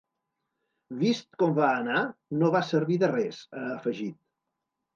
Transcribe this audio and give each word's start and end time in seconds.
“Vist 1.01 1.27
com 1.43 1.53
va 1.59 1.67
anar, 1.83 2.01
no 2.41 2.51
va 2.57 2.63
servir 2.73 2.99
de 3.07 3.13
res”, 3.15 3.45
ha 3.61 3.65
afegit. 3.79 4.21